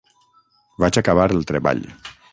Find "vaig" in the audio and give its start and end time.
0.85-0.99